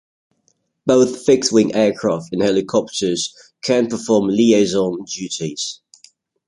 [0.87, 5.79] Both fixed-wing aircraft and helicopters can perform liaison duties.